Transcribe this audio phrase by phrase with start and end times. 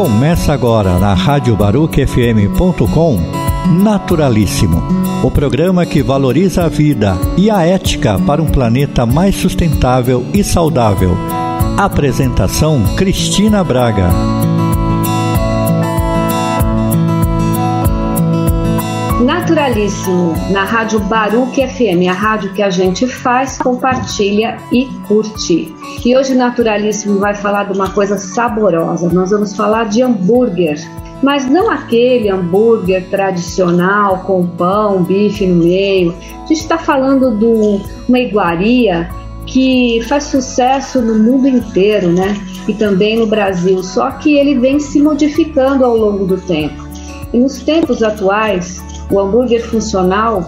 [0.00, 3.18] Começa agora na Rádio FM.com
[3.82, 4.82] Naturalíssimo,
[5.22, 10.42] o programa que valoriza a vida e a ética para um planeta mais sustentável e
[10.42, 11.14] saudável.
[11.76, 14.08] Apresentação Cristina Braga.
[19.20, 25.74] Naturalíssimo, na Rádio Baruque FM, a rádio que a gente faz, compartilha e curte.
[26.02, 29.10] E hoje Naturalíssimo vai falar de uma coisa saborosa.
[29.10, 30.78] Nós vamos falar de hambúrguer,
[31.22, 36.14] mas não aquele hambúrguer tradicional com pão, bife no meio.
[36.42, 39.10] A gente está falando de uma iguaria
[39.44, 42.34] que faz sucesso no mundo inteiro, né?
[42.66, 43.82] E também no Brasil.
[43.82, 46.88] Só que ele vem se modificando ao longo do tempo.
[47.32, 50.44] E nos tempos atuais, o hambúrguer funcional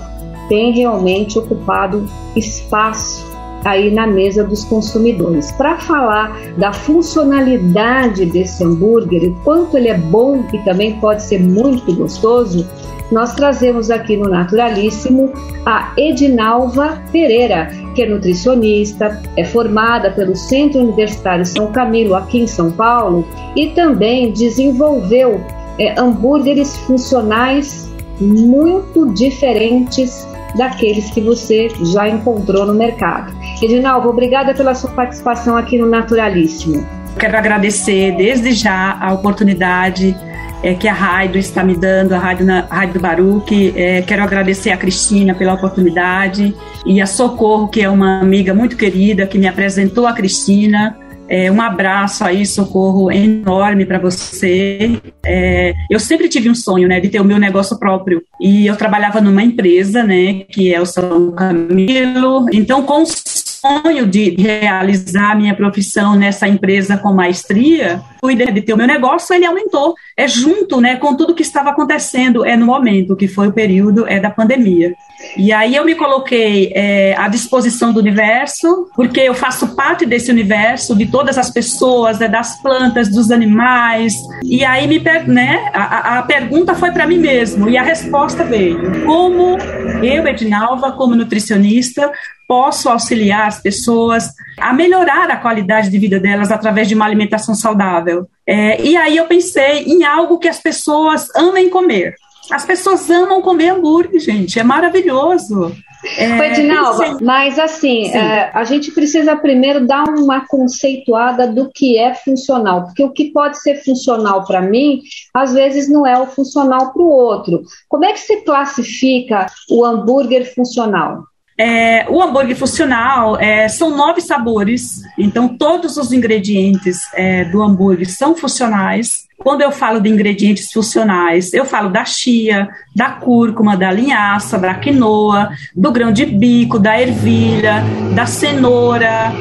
[0.48, 3.32] tem realmente ocupado espaço
[3.64, 5.52] aí na mesa dos consumidores.
[5.52, 11.40] Para falar da funcionalidade desse hambúrguer, o quanto ele é bom e também pode ser
[11.40, 12.66] muito gostoso,
[13.10, 15.32] nós trazemos aqui no Naturalíssimo
[15.66, 22.46] a Edinalva Pereira, que é nutricionista, é formada pelo Centro Universitário São Camilo, aqui em
[22.46, 25.40] São Paulo, e também desenvolveu
[25.78, 27.91] é, hambúrgueres funcionais
[28.22, 33.32] muito diferentes daqueles que você já encontrou no mercado.
[33.62, 36.86] Edinalvo, obrigada pela sua participação aqui no Naturalíssimo.
[37.18, 40.16] Quero agradecer desde já a oportunidade
[40.62, 43.74] é, que a rádio está me dando, a rádio, na, a rádio do Baruque.
[43.76, 46.54] É, quero agradecer a Cristina pela oportunidade
[46.86, 50.96] e a Socorro, que é uma amiga muito querida, que me apresentou a Cristina.
[51.32, 55.00] É, um abraço aí, socorro enorme para você.
[55.24, 58.22] É, eu sempre tive um sonho, né, de ter o meu negócio próprio.
[58.38, 62.44] E eu trabalhava numa empresa, né, que é o São Camilo.
[62.52, 68.62] Então, com o sonho de realizar minha profissão nessa empresa com maestria, o ideia de
[68.62, 69.96] ter o meu negócio, ele aumentou.
[70.16, 74.06] É junto, né, com tudo que estava acontecendo, é no momento, que foi o período
[74.06, 74.94] é da pandemia.
[75.36, 80.30] E aí eu me coloquei é, à disposição do universo, porque eu faço parte desse
[80.30, 84.14] universo, de todas as pessoas, né, das plantas, dos animais.
[84.44, 89.04] E aí me, né, a, a pergunta foi para mim mesmo, e a resposta veio.
[89.04, 89.58] Como
[90.00, 92.10] eu, Edinalva, como nutricionista,
[92.52, 94.28] posso auxiliar as pessoas
[94.60, 98.11] a melhorar a qualidade de vida delas através de uma alimentação saudável?
[98.46, 102.14] É, e aí eu pensei em algo que as pessoas amem comer.
[102.50, 105.72] As pessoas amam comer hambúrguer, gente, é maravilhoso.
[106.18, 112.12] É, Edinalva, mas assim, é, a gente precisa primeiro dar uma conceituada do que é
[112.12, 115.00] funcional, porque o que pode ser funcional para mim,
[115.32, 117.62] às vezes não é o funcional para o outro.
[117.88, 121.22] Como é que se classifica o hambúrguer funcional?
[121.58, 128.10] É, o hambúrguer funcional é, são nove sabores, então todos os ingredientes é, do hambúrguer
[128.10, 129.26] são funcionais.
[129.38, 134.74] Quando eu falo de ingredientes funcionais, eu falo da chia, da cúrcuma, da linhaça, da
[134.74, 137.82] quinoa, do grão de bico, da ervilha,
[138.14, 139.32] da cenoura,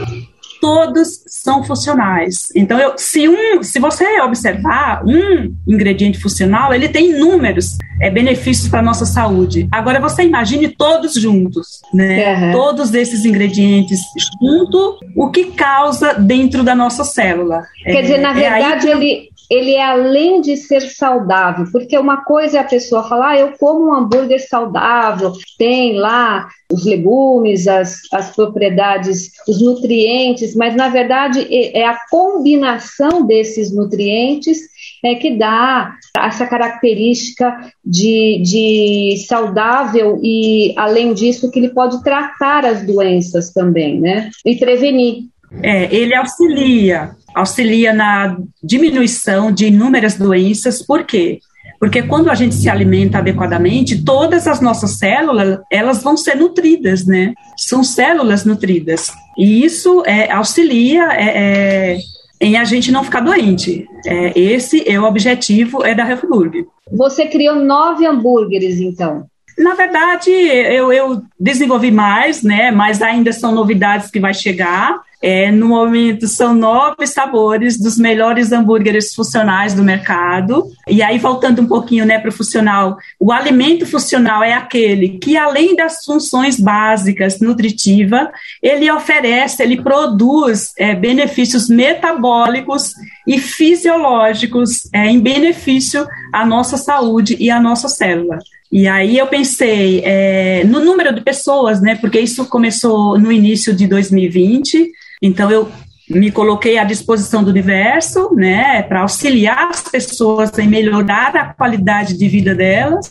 [0.61, 2.49] todos são funcionais.
[2.55, 8.69] Então, eu, se, um, se você observar um ingrediente funcional, ele tem inúmeros é, benefícios
[8.69, 9.67] para a nossa saúde.
[9.72, 12.33] Agora, você imagine todos juntos, né?
[12.33, 12.51] Uhum.
[12.51, 13.99] Todos esses ingredientes
[14.39, 17.63] junto, o que causa dentro da nossa célula.
[17.83, 22.23] Quer é, dizer, na verdade, é ele, ele é além de ser saudável, porque uma
[22.23, 27.67] coisa é a pessoa falar, ah, eu como um hambúrguer saudável, tem lá os legumes,
[27.67, 34.57] as, as propriedades, os nutrientes, mas na verdade é, a combinação desses nutrientes
[35.03, 42.66] é que dá essa característica de, de saudável e, além disso, que ele pode tratar
[42.66, 44.29] as doenças também, né?
[44.45, 45.23] E prevenir.
[45.61, 50.81] É, ele auxilia auxilia na diminuição de inúmeras doenças.
[50.81, 51.40] Por quê?
[51.80, 57.08] Porque quando a gente se alimenta adequadamente, todas as nossas células, elas vão ser nutridas,
[57.08, 57.34] né?
[57.58, 59.12] São células nutridas.
[59.36, 61.97] E isso é, auxilia é, é,
[62.40, 63.88] em a gente não ficar doente.
[64.05, 66.67] É, esse é o objetivo é da Refburg.
[66.91, 69.26] Você criou nove hambúrgueres, então?
[69.58, 72.70] Na verdade, eu, eu desenvolvi mais, né?
[72.70, 75.02] Mas ainda são novidades que vai chegar.
[75.22, 80.72] É, no momento, são nove sabores dos melhores hambúrgueres funcionais do mercado.
[80.88, 85.38] E aí, voltando um pouquinho né, para o funcional, o alimento funcional é aquele que,
[85.38, 88.29] além das funções básicas nutritivas,
[88.64, 92.94] ele oferece, ele produz é, benefícios metabólicos
[93.28, 98.39] e fisiológicos é, em benefício à nossa saúde e à nossa célula.
[98.72, 101.95] E aí eu pensei é, no número de pessoas, né?
[101.95, 104.89] Porque isso começou no início de 2020.
[105.22, 105.69] Então eu
[106.09, 112.17] me coloquei à disposição do universo, né, para auxiliar as pessoas em melhorar a qualidade
[112.17, 113.09] de vida delas.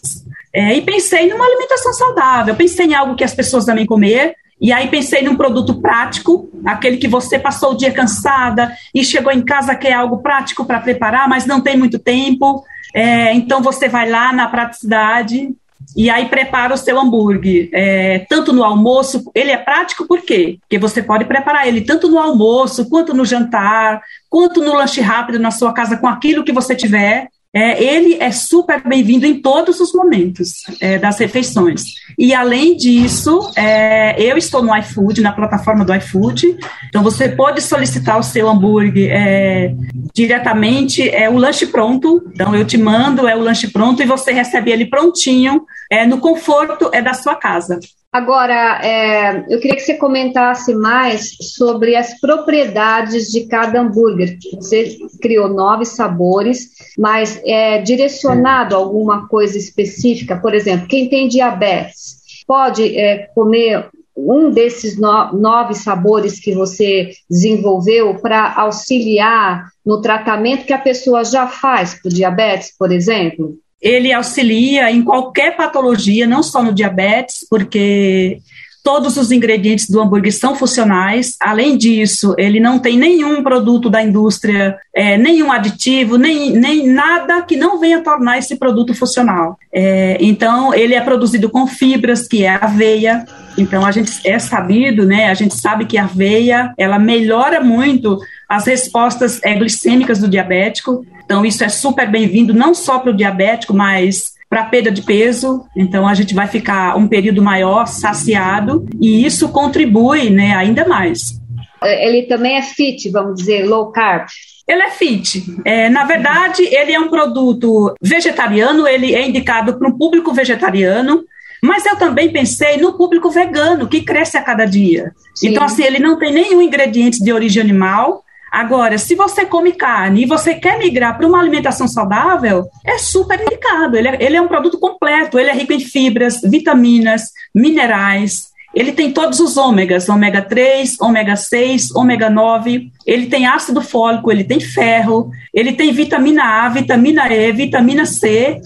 [0.53, 4.73] É, e pensei numa alimentação saudável, pensei em algo que as pessoas também comer, e
[4.73, 9.43] aí pensei num produto prático, aquele que você passou o dia cansada e chegou em
[9.43, 12.63] casa quer algo prático para preparar, mas não tem muito tempo.
[12.95, 15.51] É, então você vai lá na praticidade
[15.97, 17.69] e aí prepara o seu hambúrguer.
[17.73, 20.59] É, tanto no almoço, ele é prático por quê?
[20.61, 25.39] Porque você pode preparar ele tanto no almoço, quanto no jantar, quanto no lanche rápido
[25.39, 29.81] na sua casa, com aquilo que você tiver é, ele é super bem-vindo em todos
[29.81, 31.83] os momentos é, das refeições.
[32.17, 36.57] E, além disso, é, eu estou no iFood, na plataforma do iFood,
[36.89, 39.75] então você pode solicitar o seu hambúrguer é,
[40.15, 44.33] diretamente, é o lanche pronto, então eu te mando, é o lanche pronto, e você
[44.33, 47.81] recebe ele prontinho, é, no conforto é da sua casa.
[48.13, 54.37] Agora, é, eu queria que você comentasse mais sobre as propriedades de cada hambúrguer.
[54.55, 60.37] Você criou nove sabores, mas é direcionado a alguma coisa específica?
[60.37, 67.13] Por exemplo, quem tem diabetes pode é, comer um desses no, nove sabores que você
[67.31, 73.57] desenvolveu para auxiliar no tratamento que a pessoa já faz para o diabetes, por exemplo?
[73.81, 78.41] Ele auxilia em qualquer patologia, não só no diabetes, porque
[78.83, 81.37] todos os ingredientes do hambúrguer são funcionais.
[81.41, 87.43] Além disso, ele não tem nenhum produto da indústria, é, nenhum aditivo, nem, nem nada
[87.43, 89.59] que não venha tornar esse produto funcional.
[89.73, 93.25] É, então, ele é produzido com fibras, que é aveia.
[93.57, 95.27] Então, a gente é sabido, né?
[95.27, 98.19] A gente sabe que a aveia ela melhora muito
[98.51, 101.07] as respostas é, glicêmicas do diabético.
[101.25, 105.65] Então, isso é super bem-vindo, não só para o diabético, mas para perda de peso.
[105.77, 111.41] Então, a gente vai ficar um período maior saciado e isso contribui né, ainda mais.
[111.81, 114.27] Ele também é fit, vamos dizer, low carb.
[114.67, 115.45] Ele é fit.
[115.65, 121.23] É, na verdade, ele é um produto vegetariano, ele é indicado para um público vegetariano,
[121.63, 125.13] mas eu também pensei no público vegano, que cresce a cada dia.
[125.37, 125.51] Sim.
[125.51, 130.23] Então, assim, ele não tem nenhum ingrediente de origem animal, Agora, se você come carne
[130.23, 133.97] e você quer migrar para uma alimentação saudável, é super indicado.
[133.97, 138.93] Ele é, ele é um produto completo, ele é rico em fibras, vitaminas, minerais, ele
[138.93, 142.91] tem todos os ômegas, ômega 3, ômega 6, ômega 9.
[143.05, 148.61] Ele tem ácido fólico, ele tem ferro, ele tem vitamina A, vitamina E, vitamina C.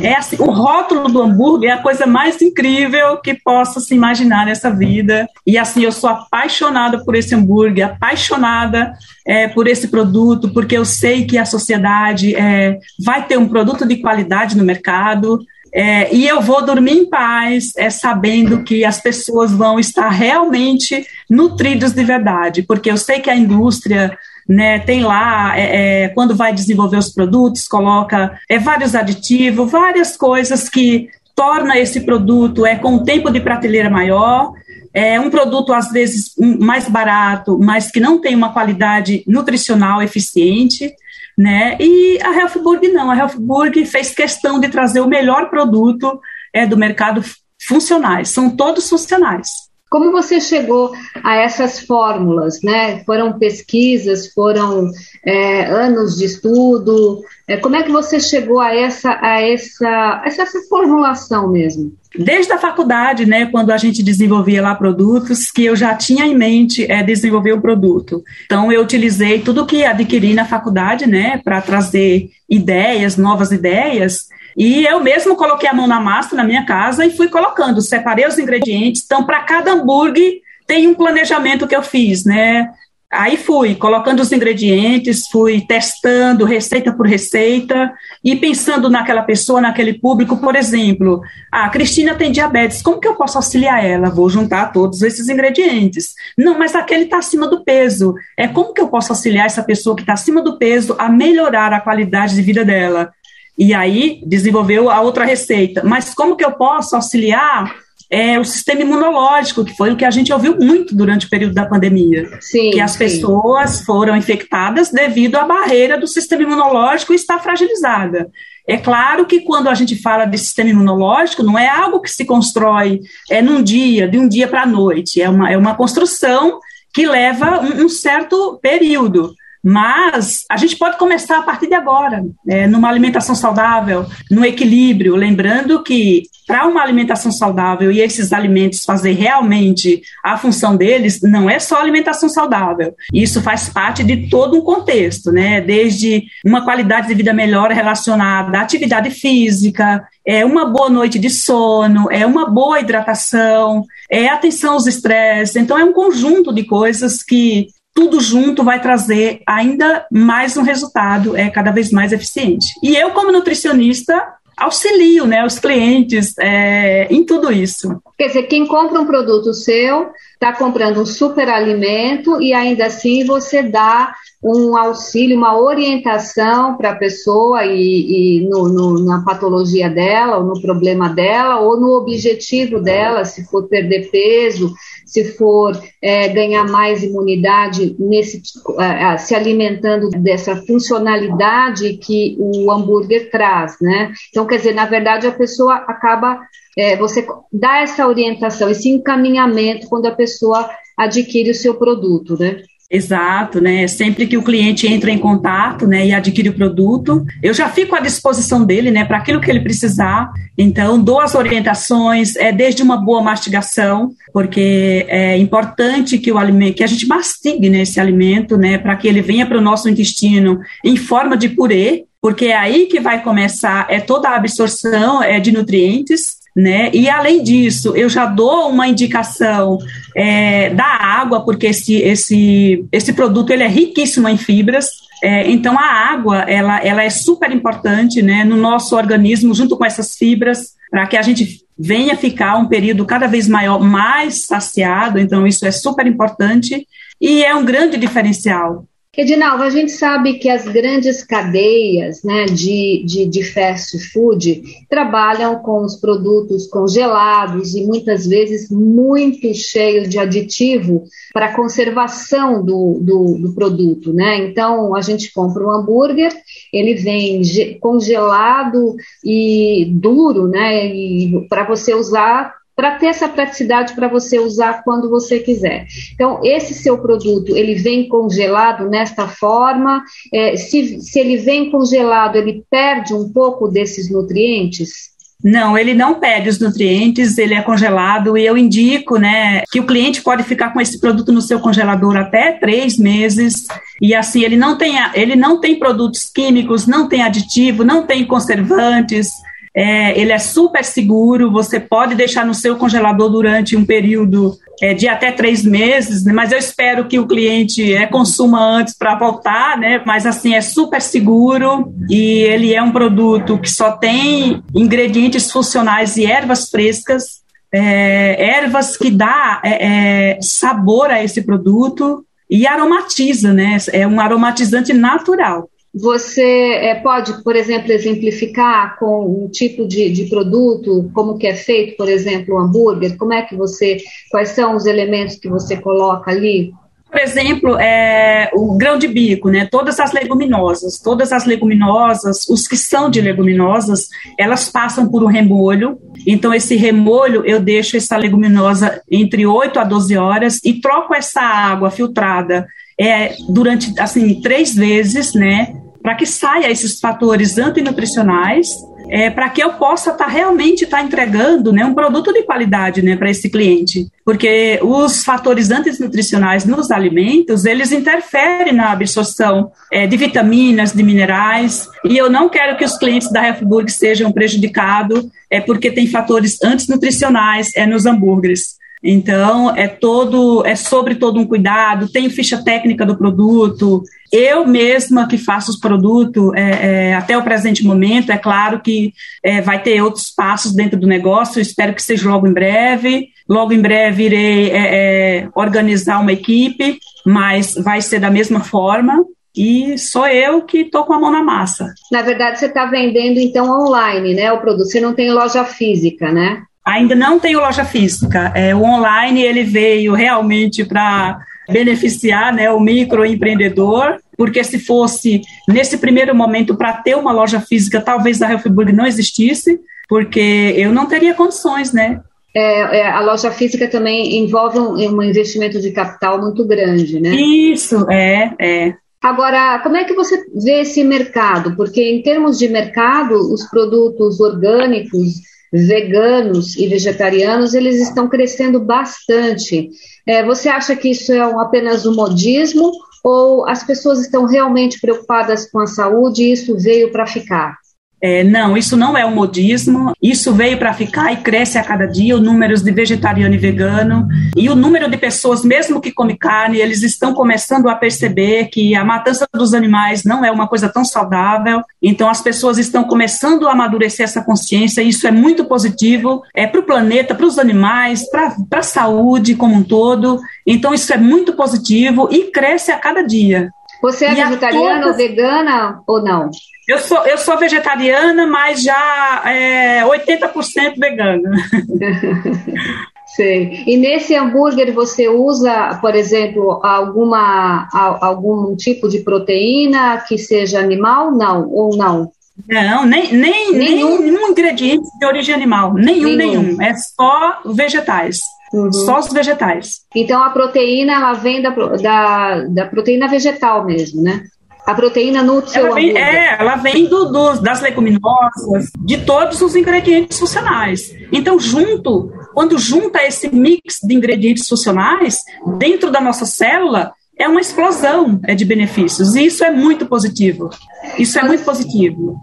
[0.00, 4.46] É assim, o rótulo do hambúrguer é a coisa mais incrível que possa se imaginar
[4.46, 5.28] nessa vida.
[5.44, 8.92] E assim, eu sou apaixonada por esse hambúrguer, apaixonada
[9.26, 13.86] é, por esse produto, porque eu sei que a sociedade é, vai ter um produto
[13.86, 15.40] de qualidade no mercado.
[15.72, 21.06] É, e eu vou dormir em paz, é, sabendo que as pessoas vão estar realmente
[21.28, 24.16] nutridas de verdade, porque eu sei que a indústria
[24.48, 30.16] né, tem lá, é, é, quando vai desenvolver os produtos, coloca é, vários aditivos, várias
[30.16, 34.52] coisas que torna esse produto é, com um tempo de prateleira maior,
[34.92, 40.92] é um produto às vezes mais barato, mas que não tem uma qualidade nutricional eficiente
[41.38, 41.76] né?
[41.78, 46.20] E a Healthburg não, a Healthburg fez questão de trazer o melhor produto
[46.52, 47.22] é, do mercado
[47.62, 49.68] funcionais, são todos funcionais.
[49.88, 50.92] Como você chegou
[51.24, 53.02] a essas fórmulas, né?
[53.04, 54.90] Foram pesquisas, foram
[55.24, 57.22] é, anos de estudo.
[57.48, 61.96] É, como é que você chegou a essa, a essa, a essa formulação mesmo?
[62.16, 66.34] Desde a faculdade, né, quando a gente desenvolvia lá produtos, que eu já tinha em
[66.34, 68.24] mente é, desenvolver o produto.
[68.46, 74.84] Então, eu utilizei tudo que adquiri na faculdade, né, para trazer ideias, novas ideias, e
[74.84, 78.38] eu mesmo coloquei a mão na massa na minha casa e fui colocando, separei os
[78.38, 79.02] ingredientes.
[79.04, 82.68] Então, para cada hambúrguer, tem um planejamento que eu fiz, né?
[83.10, 87.90] Aí fui colocando os ingredientes, fui testando receita por receita
[88.22, 93.08] e pensando naquela pessoa, naquele público, por exemplo, a ah, Cristina tem diabetes, como que
[93.08, 94.10] eu posso auxiliar ela?
[94.10, 96.14] Vou juntar todos esses ingredientes.
[96.36, 98.14] Não, mas aquele está acima do peso.
[98.36, 101.72] É como que eu posso auxiliar essa pessoa que está acima do peso a melhorar
[101.72, 103.10] a qualidade de vida dela?
[103.56, 105.82] E aí desenvolveu a outra receita.
[105.82, 107.74] Mas como que eu posso auxiliar
[108.10, 111.54] é, o sistema imunológico, que foi o que a gente ouviu muito durante o período
[111.54, 112.28] da pandemia.
[112.40, 112.98] Sim, que as sim.
[112.98, 118.30] pessoas foram infectadas devido à barreira do sistema imunológico estar fragilizada.
[118.66, 122.24] É claro que quando a gente fala de sistema imunológico, não é algo que se
[122.24, 123.00] constrói
[123.30, 125.20] é num dia, de um dia para a noite.
[125.20, 126.58] É uma, é uma construção
[126.92, 129.34] que leva um, um certo período.
[129.62, 135.16] Mas a gente pode começar a partir de agora, é, numa alimentação saudável, no equilíbrio,
[135.16, 141.48] lembrando que para uma alimentação saudável e esses alimentos fazer realmente a função deles, não
[141.48, 142.94] é só alimentação saudável.
[143.12, 145.60] Isso faz parte de todo um contexto, né?
[145.60, 151.28] Desde uma qualidade de vida melhor relacionada à atividade física, é uma boa noite de
[151.28, 155.56] sono, é uma boa hidratação, é atenção aos estresses.
[155.56, 161.36] Então, é um conjunto de coisas que tudo junto vai trazer ainda mais um resultado
[161.36, 162.66] é cada vez mais eficiente.
[162.80, 164.24] E eu, como nutricionista,
[164.56, 168.00] auxilio né, os clientes é, em tudo isso.
[168.16, 173.24] Quer dizer, quem compra um produto seu está comprando um super alimento e ainda assim
[173.24, 179.90] você dá um auxílio, uma orientação para a pessoa e, e no, no, na patologia
[179.90, 184.72] dela, ou no problema dela, ou no objetivo dela, se for perder peso,
[185.04, 188.40] se for é, ganhar mais imunidade nesse
[188.78, 194.12] é, se alimentando dessa funcionalidade que o hambúrguer traz, né?
[194.30, 196.38] Então, quer dizer, na verdade, a pessoa acaba
[196.76, 202.62] é, você dá essa orientação, esse encaminhamento quando a pessoa adquire o seu produto, né?
[202.90, 203.86] Exato, né?
[203.86, 207.94] Sempre que o cliente entra em contato, né, e adquire o produto, eu já fico
[207.94, 210.32] à disposição dele, né, para aquilo que ele precisar.
[210.56, 216.76] Então, dou as orientações, é desde uma boa mastigação, porque é importante que o alimento,
[216.76, 220.58] que a gente mastigue nesse alimento, né, para que ele venha para o nosso intestino
[220.82, 225.38] em forma de purê, porque é aí que vai começar é toda a absorção é,
[225.38, 226.90] de nutrientes né?
[226.92, 229.78] E além disso, eu já dou uma indicação
[230.12, 234.90] é, da água, porque esse, esse, esse produto ele é riquíssimo em fibras.
[235.22, 239.84] É, então a água ela, ela é super importante né, no nosso organismo, junto com
[239.84, 245.20] essas fibras, para que a gente venha ficar um período cada vez maior, mais saciado.
[245.20, 246.88] Então isso é super importante
[247.20, 248.84] e é um grande diferencial.
[249.18, 255.56] Edinalva, a gente sabe que as grandes cadeias né, de, de, de, fast food trabalham
[255.56, 263.38] com os produtos congelados e muitas vezes muito cheios de aditivo para conservação do, do,
[263.38, 264.12] do, produto.
[264.12, 264.36] Né?
[264.36, 266.32] Então, a gente compra um hambúrguer,
[266.72, 267.42] ele vem
[267.80, 268.94] congelado
[269.24, 270.86] e duro, né?
[270.94, 275.84] E para você usar para ter essa praticidade para você usar quando você quiser.
[276.14, 282.36] Então, esse seu produto, ele vem congelado nesta forma, é, se, se ele vem congelado,
[282.36, 285.08] ele perde um pouco desses nutrientes?
[285.42, 289.86] Não, ele não perde os nutrientes, ele é congelado e eu indico, né, que o
[289.86, 293.66] cliente pode ficar com esse produto no seu congelador até três meses
[294.00, 298.24] e assim ele não tem, ele não tem produtos químicos, não tem aditivo, não tem
[298.24, 299.30] conservantes,
[299.74, 304.94] é, ele é super seguro, você pode deixar no seu congelador durante um período é,
[304.94, 306.32] de até três meses, né?
[306.32, 310.02] mas eu espero que o cliente é, consuma antes para voltar, né?
[310.06, 316.16] Mas assim, é super seguro e ele é um produto que só tem ingredientes funcionais
[316.16, 317.40] e ervas frescas,
[317.72, 323.76] é, ervas que dá é, é, sabor a esse produto e aromatiza, né?
[323.92, 325.68] É um aromatizante natural.
[326.00, 331.54] Você é, pode, por exemplo, exemplificar com um tipo de, de, produto, como que é
[331.54, 333.16] feito, por exemplo, o hambúrguer?
[333.16, 333.98] Como é que você,
[334.30, 336.72] quais são os elementos que você coloca ali?
[337.10, 339.66] Por exemplo, é, o grão de bico, né?
[339.70, 345.26] Todas as leguminosas, todas as leguminosas, os que são de leguminosas, elas passam por um
[345.26, 345.98] remolho.
[346.26, 351.40] Então, esse remolho eu deixo essa leguminosa entre 8 a 12 horas e troco essa
[351.40, 352.66] água filtrada
[353.00, 355.72] é, durante assim três vezes, né,
[356.08, 358.70] para que saia esses fatores antinutricionais,
[359.10, 362.44] é, para que eu possa estar tá, realmente estar tá entregando né, um produto de
[362.44, 364.06] qualidade né, para esse cliente.
[364.24, 371.86] Porque os fatores antinutricionais nos alimentos, eles interferem na absorção é, de vitaminas, de minerais,
[372.02, 376.56] e eu não quero que os clientes da Hefburg sejam prejudicados é, porque tem fatores
[376.64, 378.77] antinutricionais é, nos hambúrgueres.
[379.02, 384.02] Então, é todo, é sobre todo um cuidado, tem ficha técnica do produto.
[384.32, 389.12] Eu mesma que faço os produtos é, é, até o presente momento, é claro que
[389.42, 393.28] é, vai ter outros passos dentro do negócio, espero que seja logo em breve.
[393.48, 399.24] Logo em breve irei é, é, organizar uma equipe, mas vai ser da mesma forma
[399.56, 401.92] e sou eu que estou com a mão na massa.
[402.12, 404.52] Na verdade, você está vendendo então online, né?
[404.52, 406.62] O produto, você não tem loja física, né?
[406.84, 408.52] Ainda não tenho loja física.
[408.54, 411.38] É, o online ele veio realmente para
[411.70, 418.00] beneficiar né, o microempreendedor, porque se fosse nesse primeiro momento para ter uma loja física,
[418.00, 422.20] talvez a Helfburg não existisse, porque eu não teria condições, né?
[422.56, 427.30] É, é, a loja física também envolve um, um, investimento de capital muito grande, né?
[427.30, 428.94] Isso, é, é.
[429.22, 431.76] Agora, como é que você vê esse mercado?
[431.76, 439.90] Porque, em termos de mercado, os produtos orgânicos, veganos e vegetarianos, eles estão crescendo bastante.
[440.26, 442.92] É, você acha que isso é um, apenas um modismo
[443.24, 447.76] ou as pessoas estão realmente preocupadas com a saúde e isso veio para ficar?
[448.20, 452.06] É, não, isso não é um modismo, isso veio para ficar e cresce a cada
[452.06, 456.36] dia, o número de vegetariano e vegano, e o número de pessoas, mesmo que comem
[456.36, 460.88] carne, eles estão começando a perceber que a matança dos animais não é uma coisa
[460.88, 465.64] tão saudável, então as pessoas estão começando a amadurecer essa consciência, e isso é muito
[465.64, 470.92] positivo é, para o planeta, para os animais, para a saúde como um todo, então
[470.92, 473.70] isso é muito positivo e cresce a cada dia.
[474.02, 475.06] Você é e vegetariana todas...
[475.08, 476.50] ou vegana ou não?
[476.88, 481.50] Eu sou, eu sou vegetariana, mas já é 80% vegana.
[483.36, 483.84] Sei.
[483.86, 491.30] E nesse hambúrguer você usa, por exemplo, alguma algum tipo de proteína que seja animal?
[491.30, 492.32] Não, ou não?
[492.66, 494.20] Não, nem, nem, nenhum.
[494.20, 495.94] nenhum ingrediente de origem animal.
[495.94, 496.62] Nenhum, nenhum.
[496.62, 496.82] nenhum.
[496.82, 498.40] É só vegetais.
[498.72, 498.92] Uhum.
[498.92, 500.02] Só os vegetais.
[500.14, 504.44] Então a proteína ela vem da, da, da proteína vegetal mesmo, né?
[504.86, 509.60] A proteína no seu ela vem, É, ela vem do, do, das leguminosas, de todos
[509.60, 511.14] os ingredientes funcionais.
[511.30, 515.42] Então, junto, quando junta esse mix de ingredientes funcionais
[515.76, 519.36] dentro da nossa célula, é uma explosão é de benefícios.
[519.36, 520.70] E isso é muito positivo.
[521.18, 522.40] Isso é muito positivo.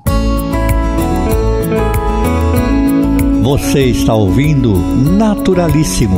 [3.46, 6.18] Você está ouvindo Naturalíssimo.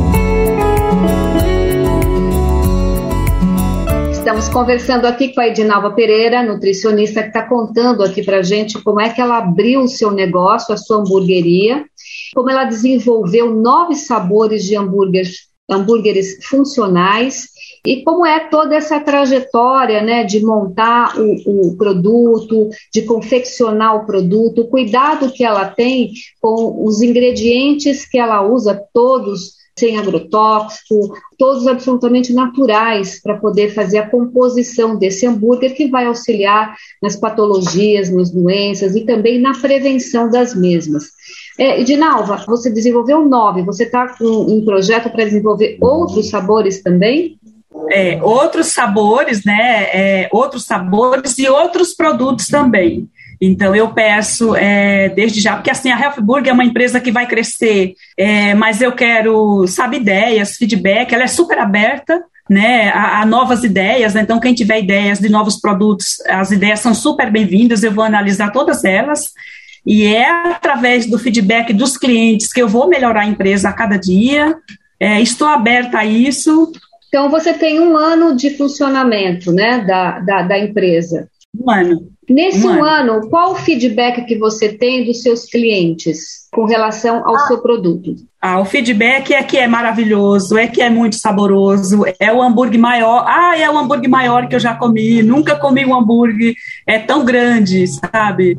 [4.10, 8.98] Estamos conversando aqui com a Edinalva Pereira, nutricionista, que está contando aqui para gente como
[8.98, 11.84] é que ela abriu o seu negócio, a sua hamburgueria,
[12.34, 17.48] como ela desenvolveu nove sabores de hambúrgueres, hambúrgueres funcionais
[17.84, 24.06] e como é toda essa trajetória né, de montar o, o, produto, de confeccionar o
[24.06, 31.14] produto, o cuidado que ela tem com os ingredientes que ela usa, todos sem agrotóxico,
[31.38, 38.10] todos absolutamente naturais para poder fazer a composição desse hambúrguer que vai auxiliar nas patologias,
[38.10, 41.04] nas doenças e também na prevenção das mesmas.
[41.56, 47.37] É, Edinalva, você desenvolveu nove, você está com um projeto para desenvolver outros sabores também?
[47.90, 49.82] É, outros sabores, né?
[49.92, 53.08] É, outros sabores e outros produtos também.
[53.40, 57.26] Então, eu peço é, desde já, porque assim, a Healthburg é uma empresa que vai
[57.26, 63.26] crescer, é, mas eu quero, sabe, ideias, feedback, ela é super aberta, né, a, a,
[63.26, 64.22] novas ideias, né?
[64.22, 68.50] então quem tiver ideias de novos produtos, as ideias são super bem-vindas, eu vou analisar
[68.50, 69.32] todas elas,
[69.86, 73.96] e é através do feedback dos clientes que eu vou melhorar a empresa a cada
[73.96, 74.56] dia,
[75.00, 76.72] é, estou aberta a isso.
[77.08, 81.28] Então, você tem um ano de funcionamento, né, da, da, da empresa.
[81.58, 82.08] Um ano.
[82.28, 82.84] Nesse um ano.
[82.84, 87.38] ano, qual o feedback que você tem dos seus clientes com relação ao ah.
[87.40, 88.14] seu produto?
[88.40, 92.78] Ah, o feedback é que é maravilhoso, é que é muito saboroso, é o hambúrguer
[92.78, 93.24] maior.
[93.26, 95.22] Ah, é o hambúrguer maior que eu já comi.
[95.22, 96.54] Nunca comi um hambúrguer
[96.86, 98.58] é tão grande, sabe?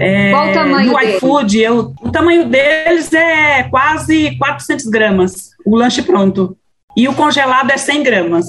[0.00, 1.16] É, Qual o tamanho No dele?
[1.16, 6.56] iFood, eu, o tamanho deles é quase 400 gramas, o lanche pronto.
[6.96, 8.46] E o congelado é 100 gramas.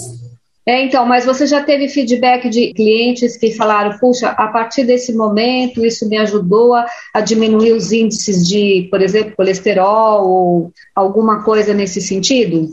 [0.67, 5.13] É, então, mas você já teve feedback de clientes que falaram, puxa, a partir desse
[5.13, 11.43] momento isso me ajudou a, a diminuir os índices de, por exemplo, colesterol ou alguma
[11.43, 12.67] coisa nesse sentido?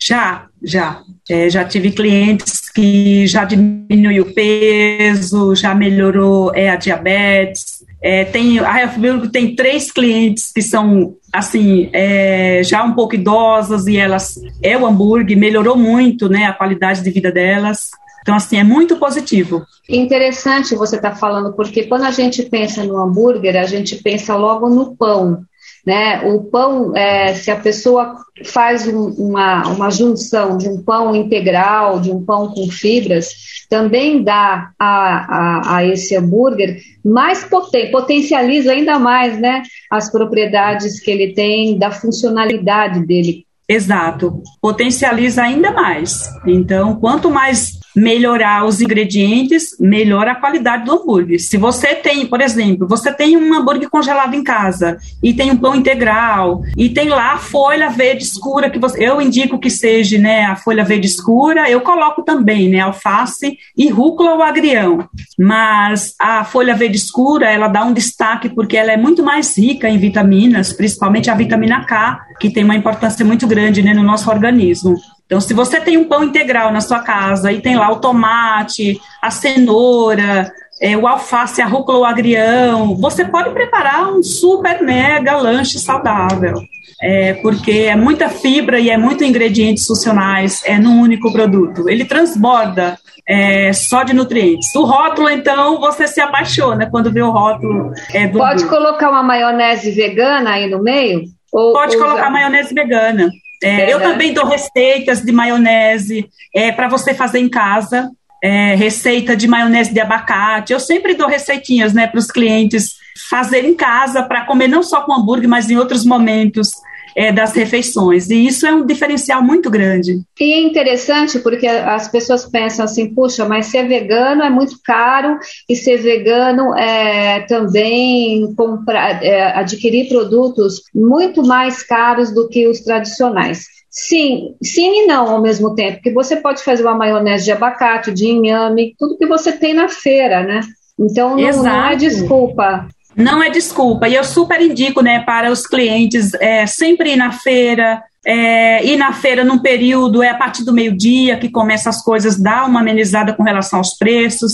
[0.00, 1.00] Já, já.
[1.30, 7.77] É, já tive clientes que já diminuiu o peso, já melhorou é, a diabetes.
[8.00, 13.86] É, tem, a Healthburg tem três clientes que são, assim, é, já um pouco idosas
[13.86, 17.90] e elas, é o hambúrguer, melhorou muito, né, a qualidade de vida delas.
[18.22, 19.64] Então, assim, é muito positivo.
[19.88, 24.36] Interessante você estar tá falando, porque quando a gente pensa no hambúrguer, a gente pensa
[24.36, 25.42] logo no pão.
[25.88, 26.20] Né?
[26.20, 31.98] O pão, é, se a pessoa faz um, uma, uma junção de um pão integral,
[31.98, 33.30] de um pão com fibras,
[33.70, 41.00] também dá a, a, a esse hambúrguer mais potente, potencializa ainda mais né, as propriedades
[41.00, 43.46] que ele tem, da funcionalidade dele.
[43.66, 46.28] Exato, potencializa ainda mais.
[46.46, 51.40] Então, quanto mais melhorar os ingredientes, melhora a qualidade do hambúrguer.
[51.40, 55.56] Se você tem, por exemplo, você tem um hambúrguer congelado em casa e tem um
[55.56, 60.18] pão integral e tem lá a folha verde escura que você, eu indico que seja,
[60.18, 65.08] né, a folha verde escura, eu coloco também, né, alface e rúcula ou agrião.
[65.38, 69.88] Mas a folha verde escura, ela dá um destaque porque ela é muito mais rica
[69.88, 74.30] em vitaminas, principalmente a vitamina K, que tem uma importância muito grande, né, no nosso
[74.30, 74.94] organismo.
[75.28, 78.98] Então, se você tem um pão integral na sua casa e tem lá o tomate,
[79.20, 85.36] a cenoura, é, o alface, a rúcula, o agrião, você pode preparar um super mega
[85.36, 86.54] lanche saudável.
[87.00, 91.90] É, porque é muita fibra e é muito ingredientes funcionais é num único produto.
[91.90, 94.74] Ele transborda é, só de nutrientes.
[94.74, 97.92] O rótulo, então, você se apaixona quando vê o rótulo.
[98.14, 101.24] É, do Pode colocar uma maionese vegana aí no meio?
[101.52, 103.28] Ou, Pode ou colocar maionese vegana.
[103.62, 108.10] É, eu também dou receitas de maionese é, para você fazer em casa.
[108.40, 110.72] É, receita de maionese de abacate.
[110.72, 112.94] Eu sempre dou receitinhas né, para os clientes
[113.28, 116.70] fazer em casa para comer não só com hambúrguer, mas em outros momentos
[117.18, 118.30] é, das refeições.
[118.30, 120.20] E isso é um diferencial muito grande.
[120.38, 125.36] E é interessante porque as pessoas pensam assim, puxa, mas ser vegano é muito caro
[125.68, 132.80] e ser vegano é também comprar, é, adquirir produtos muito mais caros do que os
[132.80, 133.64] tradicionais.
[133.90, 138.12] Sim, sim e não ao mesmo tempo, porque você pode fazer uma maionese de abacate,
[138.12, 140.60] de inhame, tudo que você tem na feira, né?
[140.96, 142.86] Então não, não é desculpa
[143.18, 144.08] não é desculpa.
[144.08, 148.96] E eu super indico né, para os clientes é, sempre ir na feira, é, ir
[148.96, 152.78] na feira num período, é a partir do meio-dia que começa as coisas, dar uma
[152.78, 154.52] amenizada com relação aos preços.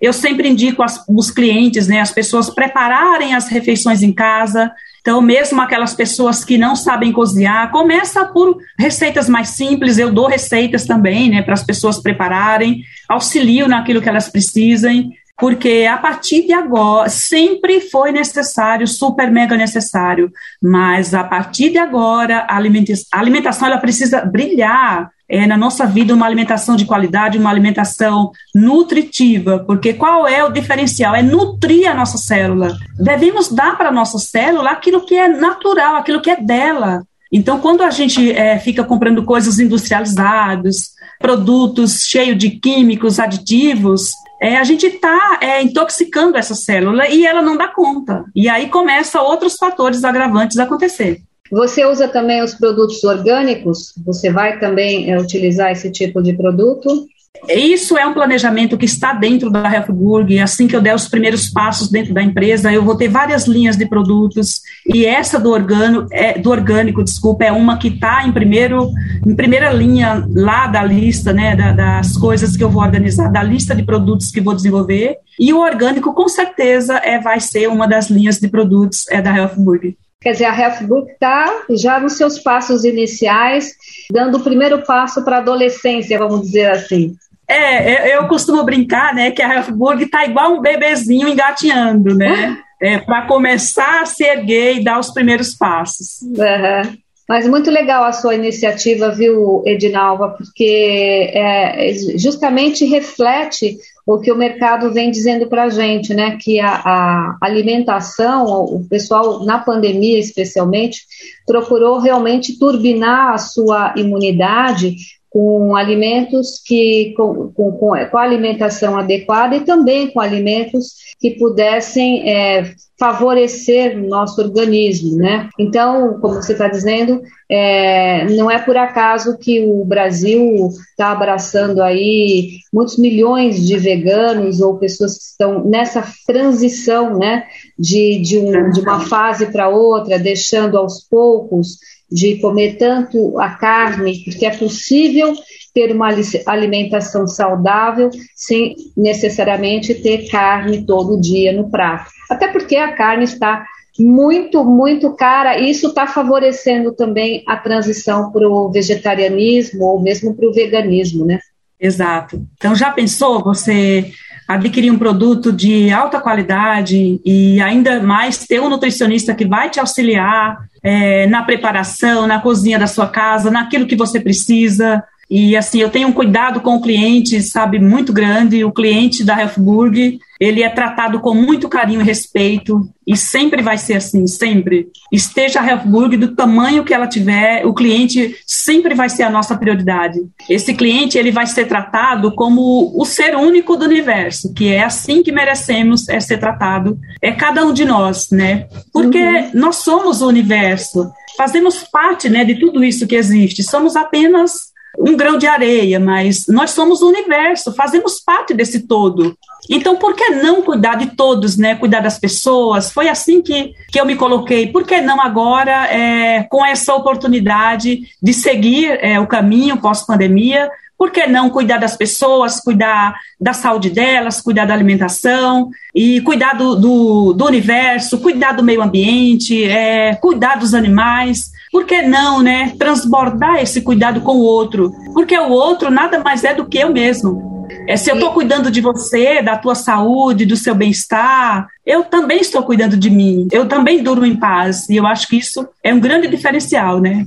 [0.00, 4.70] Eu sempre indico as, os clientes, né, as pessoas prepararem as refeições em casa.
[5.00, 9.98] Então, mesmo aquelas pessoas que não sabem cozinhar, começa por receitas mais simples.
[9.98, 15.86] Eu dou receitas também, né, para as pessoas prepararem, auxilio naquilo que elas precisem porque
[15.90, 20.30] a partir de agora sempre foi necessário, super mega necessário,
[20.62, 26.26] mas a partir de agora a alimentação ela precisa brilhar é, na nossa vida uma
[26.26, 31.14] alimentação de qualidade, uma alimentação nutritiva, porque qual é o diferencial?
[31.14, 32.76] É nutrir a nossa célula.
[32.98, 37.02] Devemos dar para a nossa célula aquilo que é natural, aquilo que é dela.
[37.32, 44.12] Então, quando a gente é, fica comprando coisas industrializadas, produtos cheios de químicos, aditivos,
[44.44, 48.26] é, a gente está é, intoxicando essa célula e ela não dá conta.
[48.36, 51.22] E aí começa outros fatores agravantes a acontecer.
[51.50, 53.94] Você usa também os produtos orgânicos?
[54.04, 57.06] Você vai também é, utilizar esse tipo de produto?
[57.48, 60.38] Isso é um planejamento que está dentro da Healthburg.
[60.38, 63.76] Assim que eu der os primeiros passos dentro da empresa, eu vou ter várias linhas
[63.76, 68.32] de produtos e essa do, organo, é, do orgânico, desculpa, é uma que está em
[68.32, 68.90] primeiro,
[69.26, 73.42] em primeira linha lá da lista, né, da, das coisas que eu vou organizar, da
[73.42, 75.16] lista de produtos que vou desenvolver.
[75.38, 79.36] E o orgânico, com certeza, é, vai ser uma das linhas de produtos é, da
[79.36, 79.96] Healthburg.
[80.24, 83.74] Quer dizer, a Healthbook está já nos seus passos iniciais,
[84.10, 87.14] dando o primeiro passo para a adolescência, vamos dizer assim.
[87.46, 92.58] É, eu, costumo brincar, né, que a Healthburg tá igual um bebezinho engatinhando, né?
[92.82, 96.20] É, para começar a se erguer e dar os primeiros passos.
[96.20, 96.98] Uhum.
[97.28, 104.36] Mas muito legal a sua iniciativa, viu, Edinalva, porque é, justamente reflete o que o
[104.36, 106.36] mercado vem dizendo para a gente, né?
[106.38, 110.98] Que a, a, alimentação, o pessoal na pandemia especialmente,
[111.46, 114.94] procurou realmente turbinar a sua imunidade
[115.34, 122.30] com alimentos que com, com, com, a alimentação adequada e também com alimentos que pudessem
[122.30, 125.48] é, favorecer o nosso organismo, né?
[125.58, 127.20] Então, como você está dizendo,
[127.50, 134.60] é, não é por acaso que o Brasil está abraçando aí muitos milhões de veganos
[134.60, 137.42] ou pessoas que estão nessa transição, né?
[137.76, 141.78] De, de, um, de uma fase para outra, deixando aos poucos
[142.14, 145.34] de comer tanto a carne, porque é possível
[145.74, 146.10] ter uma
[146.46, 152.08] alimentação saudável sem necessariamente ter carne todo dia no prato.
[152.30, 153.66] Até porque a carne está
[153.98, 160.36] muito, muito cara, e isso está favorecendo também a transição para o vegetarianismo ou mesmo
[160.36, 161.40] para o veganismo, né?
[161.80, 162.46] Exato.
[162.56, 164.12] Então, já pensou você
[164.46, 169.80] adquirir um produto de alta qualidade e ainda mais ter um nutricionista que vai te
[169.80, 175.02] auxiliar é, na preparação, na cozinha da sua casa, naquilo que você precisa.
[175.30, 178.64] E assim, eu tenho um cuidado com o cliente, sabe, muito grande.
[178.64, 182.88] O cliente da Healthburg, ele é tratado com muito carinho e respeito.
[183.06, 184.88] E sempre vai ser assim, sempre.
[185.12, 189.56] Esteja a Healthburg do tamanho que ela tiver, o cliente sempre vai ser a nossa
[189.56, 190.20] prioridade.
[190.48, 195.22] Esse cliente, ele vai ser tratado como o ser único do universo, que é assim
[195.22, 196.98] que merecemos é ser tratado.
[197.20, 198.66] É cada um de nós, né?
[198.92, 199.50] Porque uhum.
[199.54, 201.10] nós somos o universo.
[201.36, 203.62] Fazemos parte, né, de tudo isso que existe.
[203.62, 209.36] Somos apenas um grão de areia, mas nós somos o universo, fazemos parte desse todo.
[209.68, 211.74] Então, por que não cuidar de todos, né?
[211.74, 212.92] Cuidar das pessoas?
[212.92, 214.66] Foi assim que, que eu me coloquei.
[214.66, 221.10] Por que não agora, é, com essa oportunidade de seguir é, o caminho pós-pandemia, por
[221.10, 226.76] que não cuidar das pessoas, cuidar da saúde delas, cuidar da alimentação e cuidar do,
[226.76, 231.53] do, do universo, cuidar do meio ambiente, é, cuidar dos animais?
[231.74, 232.72] Por que não, né?
[232.78, 234.92] Transbordar esse cuidado com o outro?
[235.12, 237.66] Porque o outro nada mais é do que eu mesmo.
[237.88, 242.38] É, se eu estou cuidando de você, da tua saúde, do seu bem-estar, eu também
[242.38, 243.48] estou cuidando de mim.
[243.50, 244.88] Eu também durmo em paz.
[244.88, 247.26] E eu acho que isso é um grande diferencial, né?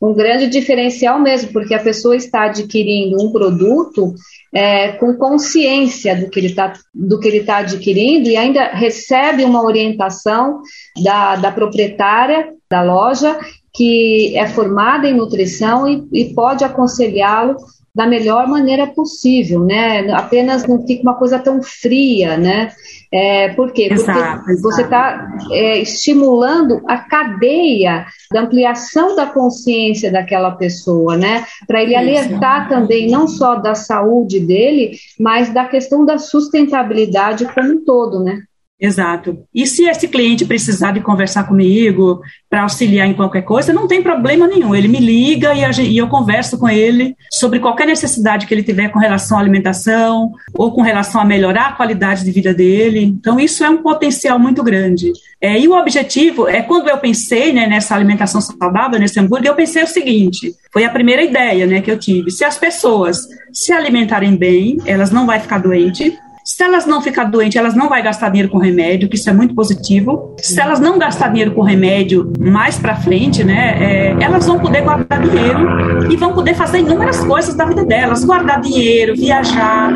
[0.00, 4.14] Um grande diferencial mesmo, porque a pessoa está adquirindo um produto
[4.54, 9.44] é, com consciência do que ele está do que ele está adquirindo e ainda recebe
[9.44, 10.62] uma orientação
[11.04, 13.38] da, da proprietária da loja
[13.72, 17.56] que é formada em nutrição e, e pode aconselhá-lo
[17.94, 20.10] da melhor maneira possível, né?
[20.12, 22.72] Apenas não fica uma coisa tão fria, né?
[23.12, 23.88] É, por quê?
[23.88, 31.44] Porque exato, você está é, estimulando a cadeia da ampliação da consciência daquela pessoa, né?
[31.66, 37.72] Para ele alertar também não só da saúde dele, mas da questão da sustentabilidade como
[37.72, 38.40] um todo, né?
[38.82, 39.44] Exato.
[39.54, 44.02] E se esse cliente precisar de conversar comigo para auxiliar em qualquer coisa, não tem
[44.02, 44.74] problema nenhum.
[44.74, 48.64] Ele me liga e, a, e, eu converso com ele sobre qualquer necessidade que ele
[48.64, 53.04] tiver com relação à alimentação ou com relação a melhorar a qualidade de vida dele.
[53.04, 55.12] Então, isso é um potencial muito grande.
[55.40, 59.54] É, e o objetivo é, quando eu pensei né, nessa alimentação saudável, nesse hambúrguer, eu
[59.54, 62.32] pensei o seguinte: foi a primeira ideia né, que eu tive.
[62.32, 66.12] Se as pessoas se alimentarem bem, elas não vão ficar doentes
[66.44, 69.32] se elas não ficar doentes, elas não vão gastar dinheiro com remédio, que isso é
[69.32, 70.34] muito positivo.
[70.38, 74.82] Se elas não gastar dinheiro com remédio mais para frente, né, é, elas vão poder
[74.82, 79.92] guardar dinheiro e vão poder fazer inúmeras coisas da vida delas, guardar dinheiro, viajar,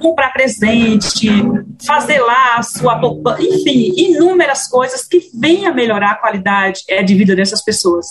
[0.00, 1.28] comprar presente,
[1.86, 7.02] fazer lá a sua poupança, enfim, inúmeras coisas que venham a melhorar a qualidade é,
[7.02, 8.06] de vida dessas pessoas.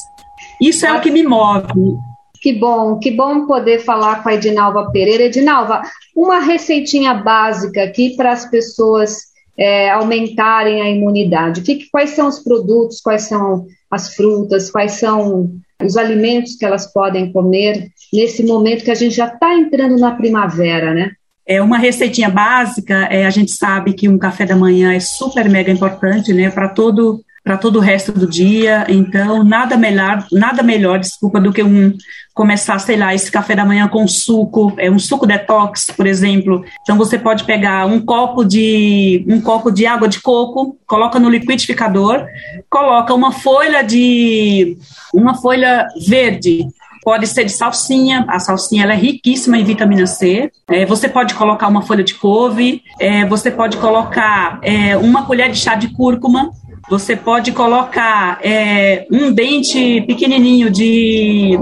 [0.59, 1.97] Isso é o que me move.
[2.45, 5.23] Que bom, que bom poder falar com a Edinalva Pereira.
[5.23, 5.81] Edinalva,
[6.15, 9.17] uma receitinha básica aqui para as pessoas
[9.57, 11.63] é, aumentarem a imunidade.
[11.63, 15.49] Que, quais são os produtos, quais são as frutas, quais são
[15.83, 20.11] os alimentos que elas podem comer nesse momento que a gente já está entrando na
[20.11, 21.13] primavera, né?
[21.47, 25.49] É uma receitinha básica, é, a gente sabe que um café da manhã é super
[25.49, 28.87] mega importante, né, para todo para todo o resto do dia.
[28.89, 31.93] Então, nada melhor, nada melhor, desculpa, do que um
[32.33, 36.65] começar, sei lá, esse café da manhã com suco, é um suco detox, por exemplo.
[36.81, 41.29] Então você pode pegar um copo de um copo de água de coco, coloca no
[41.29, 42.25] liquidificador,
[42.69, 44.77] coloca uma folha de
[45.13, 46.67] uma folha verde
[47.05, 50.51] pode ser de salsinha, a salsinha ela é riquíssima em vitamina C.
[50.67, 55.51] É, você pode colocar uma folha de couve, é, você pode colocar é, uma colher
[55.51, 56.49] de chá de cúrcuma,
[56.89, 61.57] você pode colocar é, um dente pequenininho de.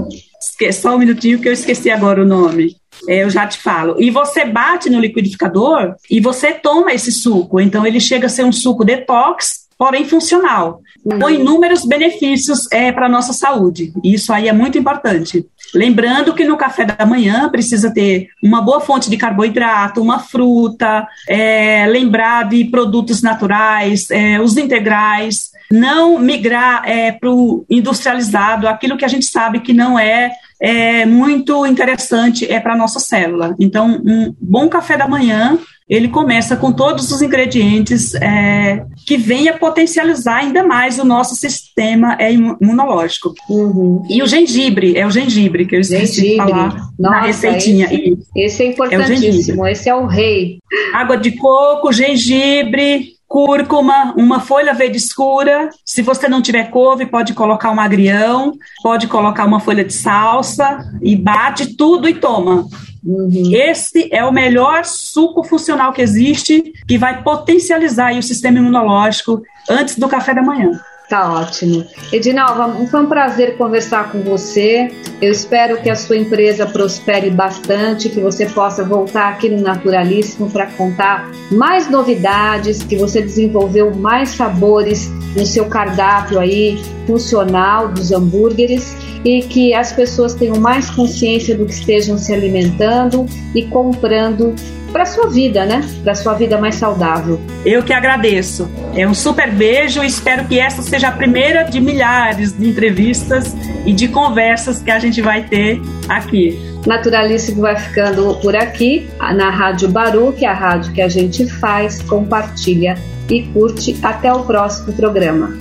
[0.72, 2.76] Só um minutinho que eu esqueci agora o nome.
[3.08, 3.96] É, eu já te falo.
[4.00, 7.60] E você bate no liquidificador e você toma esse suco.
[7.60, 13.06] Então, ele chega a ser um suco detox, porém funcional com inúmeros benefícios é, para
[13.06, 13.92] a nossa saúde.
[14.02, 15.46] Isso aí é muito importante.
[15.74, 21.06] Lembrando que no café da manhã precisa ter uma boa fonte de carboidrato, uma fruta,
[21.28, 28.96] é, lembrar de produtos naturais, é, os integrais, não migrar é, para o industrializado, aquilo
[28.96, 33.54] que a gente sabe que não é, é muito interessante é para a nossa célula.
[33.58, 39.58] Então, um bom café da manhã ele começa com todos os ingredientes é, que venha
[39.58, 43.34] potencializar ainda mais o nosso sistema é, imunológico.
[43.50, 44.02] Uhum.
[44.08, 46.30] E o gengibre, é o gengibre que eu esqueci gengibre.
[46.30, 47.86] de falar Nossa, na receitinha.
[47.92, 50.58] Esse, esse é importantíssimo, é esse é o rei.
[50.94, 55.68] Água de coco, gengibre, cúrcuma, uma folha verde escura.
[55.84, 60.88] Se você não tiver couve, pode colocar um agrião, pode colocar uma folha de salsa
[61.02, 62.68] e bate tudo e toma.
[63.04, 63.50] Uhum.
[63.52, 69.98] Esse é o melhor suco funcional que existe, que vai potencializar o sistema imunológico antes
[69.98, 70.70] do café da manhã.
[71.08, 71.84] Tá ótimo.
[72.12, 74.90] Edinalva, foi um prazer conversar com você.
[75.20, 80.50] Eu espero que a sua empresa prospere bastante, que você possa voltar aqui no Naturalíssimo
[80.50, 88.10] para contar mais novidades, que você desenvolveu mais sabores no seu cardápio aí funcional dos
[88.10, 94.54] hambúrgueres e que as pessoas tenham mais consciência do que estejam se alimentando e comprando
[94.94, 95.84] para sua vida, né?
[96.04, 97.40] Para sua vida mais saudável.
[97.66, 98.70] Eu que agradeço.
[98.94, 103.56] É um super beijo e espero que essa seja a primeira de milhares de entrevistas
[103.84, 106.56] e de conversas que a gente vai ter aqui.
[106.86, 111.44] Naturalíssimo vai ficando por aqui na Rádio Baru, que é a rádio que a gente
[111.44, 112.96] faz, compartilha
[113.28, 113.98] e curte.
[114.00, 115.56] Até o próximo programa.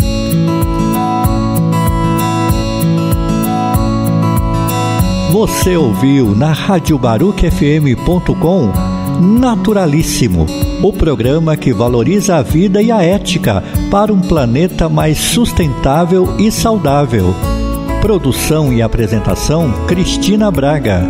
[5.32, 10.46] Você ouviu na radiobaruquefm.com Naturalíssimo,
[10.82, 16.52] o programa que valoriza a vida e a ética para um planeta mais sustentável e
[16.52, 17.34] saudável.
[18.02, 21.02] Produção e apresentação Cristina Braga.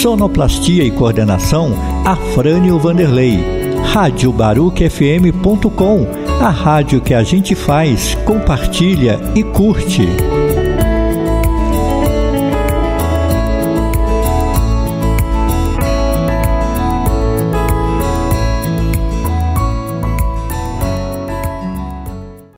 [0.00, 1.72] Sonoplastia e coordenação
[2.04, 3.38] Afrânio Vanderlei.
[3.84, 6.06] Rádio FM.com,
[6.40, 10.08] a rádio que a gente faz, compartilha e curte.